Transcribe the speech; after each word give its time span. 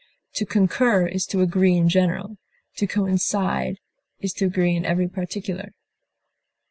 To 0.33 0.47
concur 0.47 1.05
is 1.05 1.27
to 1.27 1.41
agree 1.41 1.75
in 1.77 1.87
general; 1.87 2.39
to 2.77 2.87
coincide 2.87 3.77
is 4.19 4.33
to 4.33 4.45
agree 4.45 4.75
in 4.75 4.83
every 4.83 5.07
particular. 5.07 5.73